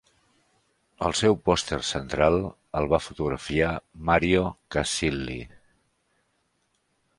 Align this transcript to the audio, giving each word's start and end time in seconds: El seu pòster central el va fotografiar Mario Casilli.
El 1.07 1.11
seu 1.19 1.35
pòster 1.49 1.79
central 1.89 2.39
el 2.81 2.89
va 2.95 3.01
fotografiar 3.09 3.69
Mario 4.09 4.49
Casilli. 4.77 5.39